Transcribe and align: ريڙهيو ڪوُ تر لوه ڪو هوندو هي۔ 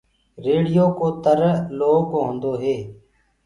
ريڙهيو 0.43 0.85
ڪوُ 0.99 1.07
تر 1.23 1.39
لوه 1.77 1.99
ڪو 2.09 2.17
هوندو 2.25 2.51
هي۔ 2.63 2.77